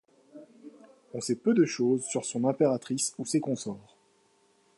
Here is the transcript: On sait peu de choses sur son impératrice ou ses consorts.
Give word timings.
On 1.13 1.21
sait 1.21 1.35
peu 1.35 1.53
de 1.53 1.63
choses 1.63 2.03
sur 2.05 2.25
son 2.25 2.45
impératrice 2.45 3.13
ou 3.19 3.25
ses 3.27 3.39
consorts. 3.39 3.95